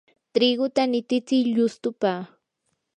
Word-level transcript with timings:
triguta 0.33 0.81
nititsi 0.91 1.37
llustupa. 1.55 2.13